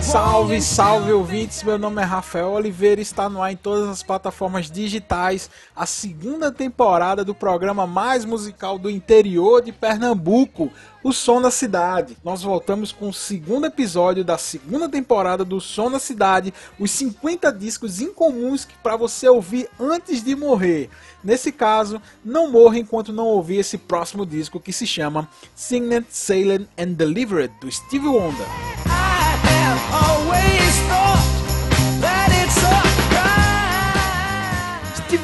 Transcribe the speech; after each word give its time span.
Salve, 0.00 0.58
salve 0.62 1.12
ouvintes! 1.12 1.62
Meu 1.62 1.78
nome 1.78 2.00
é 2.00 2.04
Rafael 2.04 2.52
Oliveira 2.52 3.02
está 3.02 3.28
no 3.28 3.42
ar 3.42 3.52
em 3.52 3.56
todas 3.56 3.86
as 3.90 4.02
plataformas 4.02 4.70
digitais 4.70 5.50
a 5.76 5.84
segunda 5.84 6.50
temporada 6.50 7.22
do 7.22 7.34
programa 7.34 7.86
mais 7.86 8.24
musical 8.24 8.78
do 8.78 8.88
interior 8.88 9.60
de 9.60 9.70
Pernambuco, 9.70 10.70
O 11.02 11.12
Som 11.12 11.42
da 11.42 11.50
Cidade. 11.50 12.16
Nós 12.24 12.42
voltamos 12.42 12.90
com 12.90 13.10
o 13.10 13.12
segundo 13.12 13.66
episódio 13.66 14.24
da 14.24 14.38
segunda 14.38 14.88
temporada 14.88 15.44
do 15.44 15.60
Som 15.60 15.90
da 15.90 15.98
Cidade, 15.98 16.54
os 16.80 16.90
50 16.92 17.52
discos 17.52 18.00
incomuns 18.00 18.64
que 18.64 18.74
para 18.82 18.96
você 18.96 19.28
ouvir 19.28 19.68
antes 19.78 20.24
de 20.24 20.34
morrer. 20.34 20.88
Nesse 21.22 21.52
caso, 21.52 22.00
não 22.24 22.50
morra 22.50 22.78
enquanto 22.78 23.12
não 23.12 23.26
ouvir 23.26 23.56
esse 23.56 23.76
próximo 23.76 24.24
disco 24.24 24.58
que 24.58 24.72
se 24.72 24.86
chama 24.86 25.28
Singed, 25.54 26.06
Sailed 26.08 26.66
and 26.78 26.94
Delivered 26.94 27.52
do 27.60 27.70
Stevie 27.70 28.08
Wonder. 28.08 28.93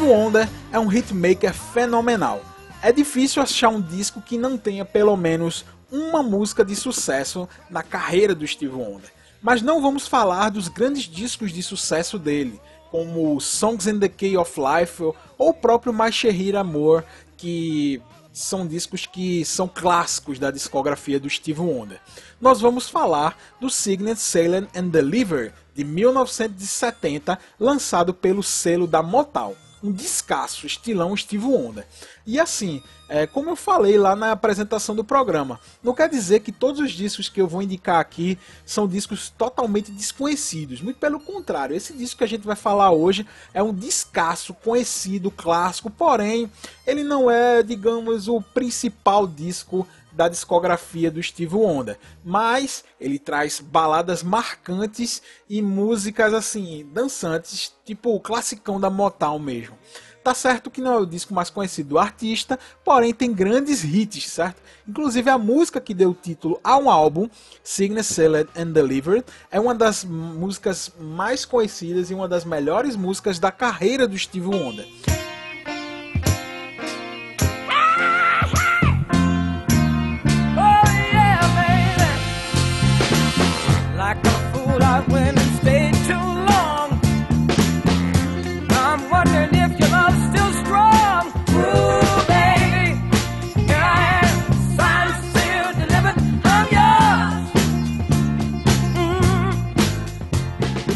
Steve 0.01 0.15
Wonder 0.15 0.49
é 0.73 0.79
um 0.79 0.91
hitmaker 0.91 1.53
fenomenal. 1.53 2.41
É 2.81 2.91
difícil 2.91 3.43
achar 3.43 3.69
um 3.69 3.83
disco 3.83 4.23
que 4.23 4.39
não 4.39 4.57
tenha 4.57 4.83
pelo 4.83 5.15
menos 5.15 5.63
uma 5.93 6.23
música 6.23 6.65
de 6.65 6.75
sucesso 6.75 7.47
na 7.69 7.83
carreira 7.83 8.35
do 8.35 8.47
Steve 8.47 8.73
Wonder. 8.73 9.13
Mas 9.43 9.61
não 9.61 9.83
vamos 9.83 10.09
falar 10.09 10.49
dos 10.49 10.69
grandes 10.69 11.03
discos 11.03 11.53
de 11.53 11.63
sucesso 11.63 12.19
dele, 12.19 12.59
como 12.91 13.39
Songs 13.41 13.87
in 13.87 13.99
the 13.99 14.09
Key 14.09 14.39
of 14.39 14.59
Life 14.59 15.03
ou 15.03 15.51
o 15.51 15.53
próprio 15.53 15.93
My 15.93 16.11
Amour, 16.57 17.05
que 17.37 18.01
são 18.33 18.67
discos 18.67 19.05
que 19.05 19.45
são 19.45 19.69
clássicos 19.69 20.39
da 20.39 20.51
discografia 20.51 21.21
do 21.21 21.29
Steve 21.29 21.61
Wonder. 21.61 22.01
Nós 22.41 22.59
vamos 22.59 22.89
falar 22.89 23.37
do 23.61 23.69
Signet 23.69 24.19
Sailor 24.19 24.67
and 24.75 24.89
Deliver 24.89 25.53
de 25.75 25.85
1970, 25.85 27.39
lançado 27.59 28.15
pelo 28.15 28.43
selo 28.43 28.87
da 28.87 29.03
Motown. 29.03 29.55
Um 29.83 29.93
descasso, 29.93 30.67
estilão 30.67 31.17
Steve 31.17 31.45
Wonder. 31.45 31.87
E 32.27 32.39
assim, 32.39 32.83
é, 33.09 33.27
como 33.27 33.51
eu 33.51 33.57
falei 33.57 33.99
lá 33.99 34.15
na 34.15 34.31
apresentação 34.31 34.95
do 34.95 35.03
programa, 35.03 35.59
não 35.83 35.93
quer 35.93 36.09
dizer 36.09 36.41
que 36.41 36.53
todos 36.53 36.81
os 36.81 36.93
discos 36.93 37.29
que 37.29 37.41
eu 37.41 37.49
vou 37.49 37.61
indicar 37.61 37.99
aqui 37.99 38.39
são 38.65 38.87
discos 38.87 39.31
totalmente 39.31 39.91
desconhecidos. 39.91 40.81
Muito 40.81 40.99
pelo 41.01 41.19
contrário, 41.19 41.75
esse 41.75 41.93
disco 41.93 42.19
que 42.19 42.25
a 42.25 42.29
gente 42.29 42.47
vai 42.47 42.55
falar 42.55 42.93
hoje 42.93 43.27
é 43.53 43.61
um 43.61 43.75
descasso 43.75 44.55
conhecido, 44.55 45.29
clássico, 45.29 45.91
porém 45.91 46.49
ele 46.87 47.03
não 47.03 47.29
é, 47.29 47.65
digamos, 47.65 48.29
o 48.29 48.41
principal 48.41 49.27
disco 49.27 49.87
da 50.13 50.29
discografia 50.29 51.11
do 51.11 51.23
Steve 51.23 51.55
Wonder, 51.55 51.99
mas 52.25 52.85
ele 53.01 53.19
traz 53.19 53.61
baladas 53.61 54.23
marcantes 54.23 55.23
e 55.49 55.63
músicas 55.63 56.35
assim 56.35 56.87
dançantes, 56.93 57.75
tipo 57.85 58.15
o 58.15 58.21
classicão 58.21 58.81
da 58.81 58.91
Motown 58.91 59.39
mesmo. 59.39 59.77
Tá 60.23 60.35
certo 60.35 60.71
que 60.71 60.83
não 60.83 60.93
é 60.93 60.99
o 60.99 61.07
disco 61.07 61.33
mais 61.33 61.49
conhecido 61.49 61.91
do 61.91 61.99
artista, 61.99 62.59
porém 62.85 63.15
tem 63.15 63.33
grandes 63.33 63.83
hits, 63.83 64.29
certo? 64.29 64.61
Inclusive 64.87 65.31
a 65.31 65.39
música 65.39 65.81
que 65.81 65.95
deu 65.95 66.13
título 66.13 66.61
a 66.63 66.77
um 66.77 66.91
álbum, 66.91 67.29
Signed, 67.65 68.05
Sealed 68.05 68.51
and 68.55 68.73
Delivered, 68.73 69.25
é 69.51 69.59
uma 69.59 69.75
das 69.75 70.05
músicas 70.05 70.93
mais 71.01 71.47
conhecidas 71.47 72.11
e 72.11 72.15
uma 72.15 72.29
das 72.29 72.45
melhores 72.45 72.97
músicas 72.97 73.39
da 73.39 73.51
carreira 73.51 74.07
do 74.07 74.19
Steve 74.19 74.47
Wonder. 74.47 74.87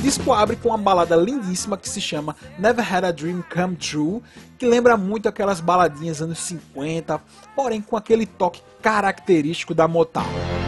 Disco 0.05 0.35
abre 0.35 0.55
com 0.57 0.69
uma 0.69 0.77
balada 0.77 1.17
lindíssima 1.17 1.79
que 1.79 1.89
se 1.89 1.99
chama 1.99 2.37
Never 2.59 2.85
Had 2.95 3.07
a 3.07 3.11
Dream 3.11 3.43
Come 3.51 3.75
True, 3.75 4.21
que 4.59 4.67
lembra 4.67 4.99
muito 4.99 5.31
aquelas 5.31 5.61
baladinhas 5.61 6.21
anos 6.21 6.41
50, 6.41 7.19
porém 7.57 7.81
com 7.81 7.97
aquele 7.97 8.27
toque 8.27 8.61
característico 8.83 9.75
da 9.75 9.89
Motown. 9.89 10.64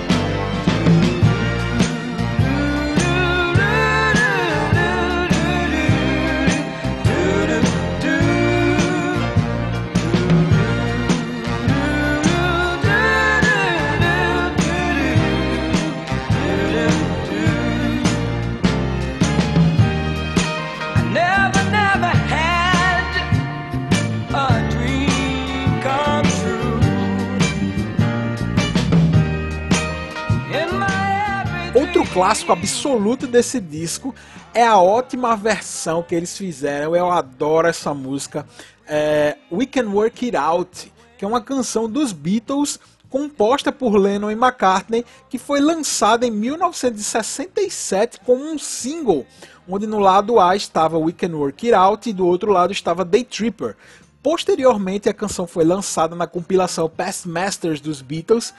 Clássico 32.17 32.51
absoluto 32.51 33.27
desse 33.27 33.61
disco 33.61 34.15
é 34.55 34.67
a 34.67 34.79
ótima 34.79 35.37
versão 35.37 36.03
que 36.03 36.15
eles 36.15 36.35
fizeram. 36.35 36.97
Eu 36.97 37.11
adoro 37.11 37.69
essa 37.69 37.93
música. 37.93 38.47
É 38.89 39.37
We 39.53 39.67
Can 39.67 39.91
Work 39.91 40.25
It 40.25 40.35
Out, 40.35 40.91
que 41.19 41.27
é 41.27 41.29
uma 41.29 41.43
canção 41.43 41.91
dos 41.91 42.13
Beatles 42.13 42.81
composta 43.11 43.71
por 43.71 43.99
Lennon 43.99 44.31
e 44.31 44.33
McCartney, 44.33 45.05
que 45.29 45.37
foi 45.37 45.61
lançada 45.61 46.27
em 46.27 46.31
1967 46.31 48.21
como 48.25 48.51
um 48.51 48.59
single, 48.59 49.27
onde 49.69 49.87
no 49.87 49.99
lado 49.99 50.41
A 50.41 50.57
estava 50.57 50.97
We 50.97 51.13
Can 51.13 51.37
Work 51.37 51.67
It 51.67 51.75
Out 51.75 52.09
e 52.09 52.15
do 52.15 52.27
outro 52.27 52.51
lado 52.51 52.73
estava 52.73 53.05
Day 53.05 53.25
Tripper. 53.25 53.77
Posteriormente, 54.23 55.07
a 55.11 55.15
canção 55.15 55.47
foi 55.47 55.67
lançada 55.67 56.17
na 56.17 56.27
compilação 56.27 56.89
Past 56.89 57.29
Masters 57.29 57.79
dos 57.79 58.01
Beatles 58.01 58.55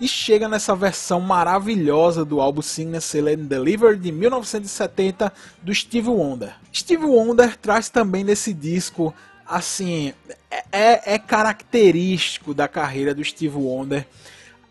e 0.00 0.08
chega 0.08 0.48
nessa 0.48 0.74
versão 0.74 1.20
maravilhosa 1.20 2.24
do 2.24 2.40
álbum 2.40 2.62
Signed, 2.62 3.02
Sealed 3.02 3.42
and 3.42 3.96
de 3.96 4.10
1970 4.10 5.30
do 5.62 5.74
Steve 5.74 6.08
Wonder. 6.08 6.54
Steve 6.72 7.04
Wonder 7.04 7.56
traz 7.56 7.90
também 7.90 8.24
nesse 8.24 8.54
disco, 8.54 9.14
assim, 9.46 10.14
é, 10.50 10.64
é- 10.72 11.14
é 11.14 11.18
característico 11.18 12.54
da 12.54 12.66
carreira 12.66 13.14
do 13.14 13.22
Steve 13.22 13.56
Wonder. 13.56 14.06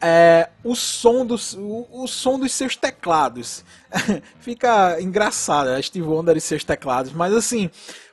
É, 0.01 0.49
o, 0.63 0.75
som 0.75 1.25
dos, 1.25 1.53
o, 1.53 1.85
o 1.91 2.07
som 2.07 2.39
dos 2.39 2.51
seus 2.53 2.75
teclados. 2.75 3.63
Fica 4.39 4.99
engraçado, 4.99 5.69
é 5.69 5.81
Steve 5.81 6.07
Wonder 6.07 6.37
e 6.37 6.41
seus 6.41 6.63
teclados, 6.63 7.11
mas 7.11 7.33
assim, 7.33 7.69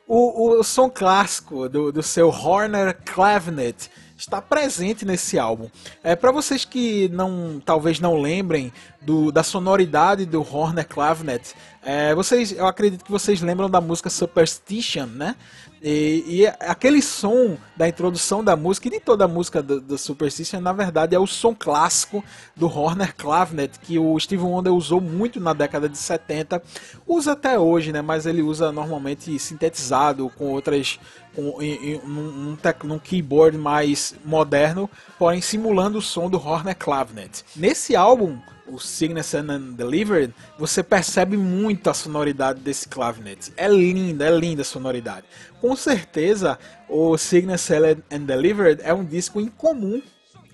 o, 0.07 0.59
o 0.59 0.63
som 0.65 0.91
clássico 0.91 1.69
do, 1.69 1.91
do 1.91 2.03
seu 2.03 2.29
Horner 2.29 2.97
Clavinet 3.05 3.89
está 4.17 4.41
presente 4.41 5.05
nesse 5.05 5.39
álbum. 5.39 5.69
É 6.03 6.17
para 6.17 6.33
vocês 6.33 6.65
que 6.65 7.09
não, 7.11 7.61
talvez 7.65 8.01
não 8.01 8.21
lembrem 8.21 8.73
do, 9.01 9.31
da 9.31 9.43
sonoridade 9.43 10.25
do 10.25 10.41
Horner 10.41 10.87
Clavinet, 10.87 11.55
é, 11.87 12.15
vocês, 12.17 12.51
eu 12.51 12.67
acredito 12.67 13.05
que 13.05 13.11
vocês 13.13 13.41
lembram 13.41 13.71
da 13.71 13.81
música 13.81 14.11
Superstition, 14.11 15.07
né? 15.07 15.37
E, 15.81 16.25
e 16.27 16.47
aquele 16.61 17.01
som 17.01 17.57
da 17.77 17.87
introdução 17.89 18.43
da 18.43 18.57
música 18.57 18.89
e 18.89 18.91
de 18.91 18.99
toda 18.99 19.25
a 19.27 19.29
música 19.29 19.63
do 19.63 19.97
Superstition, 19.97 20.59
na 20.61 20.73
verdade, 20.73 21.15
é 21.15 21.19
o 21.19 21.27
som 21.29 21.55
clássico 21.55 22.25
do 22.57 22.67
Horner 22.67 23.15
Clavinet, 23.15 23.79
que 23.79 23.99
o 23.99 24.19
Steve 24.19 24.43
Wonder 24.43 24.73
usou 24.75 25.01
muito 25.01 25.39
na 25.39 25.53
década 25.53 25.89
de 25.89 25.97
70, 25.97 26.61
usa 27.07 27.33
até 27.33 27.57
hoje, 27.57 27.93
né? 27.93 28.03
Mas 28.03 28.27
ele 28.27 28.43
usa 28.43 28.73
normalmente 28.73 29.39
sintetizado 29.39 30.29
com 30.37 30.47
outras 30.47 30.99
num 31.39 32.57
tec- 32.57 32.83
num 32.83 32.99
keyboard 32.99 33.57
mais 33.57 34.15
moderno, 34.25 34.91
porém 35.19 35.41
simulando 35.41 35.99
o 35.99 36.03
som 36.03 36.29
do 36.29 36.39
Horner 36.39 36.77
Clavinet. 36.77 37.45
Nesse 37.55 37.95
álbum 37.95 38.39
o 38.69 38.79
Sickness 38.79 39.35
and 39.35 39.53
Undelivered, 39.53 40.35
você 40.59 40.83
percebe 40.83 41.37
muito 41.37 41.89
a 41.89 41.95
sonoridade 41.95 42.61
desse 42.61 42.89
clavinet. 42.89 43.53
É 43.57 43.69
linda, 43.69 44.27
é 44.27 44.31
linda 44.31 44.63
a 44.63 44.65
sonoridade. 44.65 45.27
Com 45.61 45.75
certeza, 45.77 46.59
o 46.89 47.17
Sickness 47.17 47.69
and 48.11 48.21
Delivered 48.21 48.83
é 48.83 48.93
um 48.93 49.05
disco 49.05 49.41
incomum, 49.41 50.03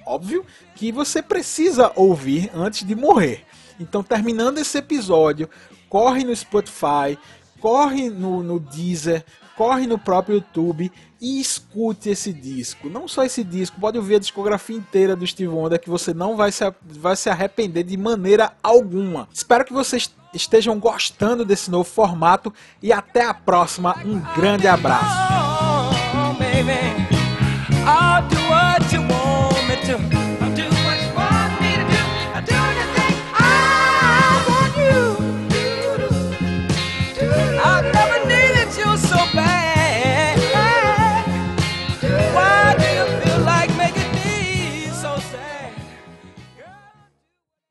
óbvio, 0.06 0.44
que 0.74 0.92
você 0.92 1.22
precisa 1.22 1.92
ouvir 1.96 2.50
antes 2.54 2.86
de 2.86 2.94
morrer. 2.94 3.44
Então, 3.80 4.02
terminando 4.02 4.58
esse 4.58 4.78
episódio, 4.78 5.48
corre 5.88 6.24
no 6.24 6.34
Spotify, 6.34 7.18
corre 7.60 8.10
no, 8.10 8.42
no 8.42 8.60
Deezer, 8.60 9.24
corre 9.56 9.86
no 9.86 9.98
próprio 9.98 10.36
YouTube 10.36 10.90
e 11.20 11.40
escute 11.40 12.10
esse 12.10 12.32
disco. 12.32 12.88
Não 12.88 13.06
só 13.06 13.24
esse 13.24 13.44
disco, 13.44 13.80
pode 13.80 13.96
ouvir 13.96 14.16
a 14.16 14.18
discografia 14.18 14.76
inteira 14.76 15.14
do 15.14 15.26
Steve 15.26 15.48
Wonder 15.48 15.80
que 15.80 15.88
você 15.88 16.12
não 16.12 16.36
vai 16.36 16.50
se, 16.50 16.64
vai 16.82 17.14
se 17.16 17.30
arrepender 17.30 17.84
de 17.84 17.96
maneira 17.96 18.52
alguma. 18.62 19.28
Espero 19.32 19.64
que 19.64 19.72
vocês 19.72 20.12
estejam 20.34 20.78
gostando 20.78 21.44
desse 21.44 21.70
novo 21.70 21.84
formato 21.84 22.52
e 22.82 22.92
até 22.92 23.24
a 23.24 23.34
próxima. 23.34 23.96
Um 24.04 24.20
grande 24.34 24.66
abraço. 24.66 25.32